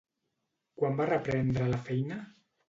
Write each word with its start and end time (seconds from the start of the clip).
Quan 0.79 0.97
va 1.01 1.07
reprendre 1.09 1.69
la 1.75 1.81
feina? 1.91 2.19